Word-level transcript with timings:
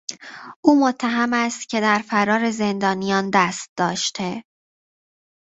او 0.61 0.79
متهم 0.79 1.33
است 1.33 1.69
که 1.69 1.81
در 1.81 1.97
فرار 1.99 2.51
زندانیان 2.51 3.31
دست 3.33 3.71
داشته. 3.77 4.43